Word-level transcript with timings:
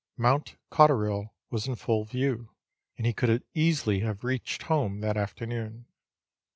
Mount 0.17 0.55
Cotterill 0.71 1.31
was 1.51 1.67
in 1.67 1.75
full 1.75 2.05
view, 2.05 2.49
and 2.97 3.05
he 3.05 3.13
could 3.13 3.43
easily 3.53 3.99
have 3.99 4.23
reached 4.23 4.63
home 4.63 5.01
that 5.01 5.15
afternoon. 5.15 5.85